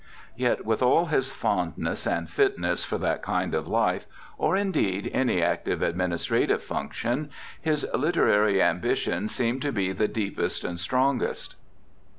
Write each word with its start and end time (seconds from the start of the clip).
Yet, 0.35 0.65
with 0.65 0.81
all 0.81 1.05
his 1.05 1.31
fondness 1.31 2.07
and 2.07 2.27
fitness 2.27 2.83
for 2.83 2.97
that 2.97 3.21
kind 3.21 3.53
of 3.53 3.67
life, 3.67 4.07
or 4.35 4.57
indeed 4.57 5.11
any 5.13 5.43
active 5.43 5.83
administrative 5.83 6.63
function, 6.63 7.29
his 7.61 7.85
literary 7.93 8.63
ambition 8.63 9.27
seemed 9.27 9.61
to 9.61 9.71
be 9.71 9.91
the 9.91 10.07
deepest 10.07 10.63
and 10.63 10.79
strongest. 10.79 11.55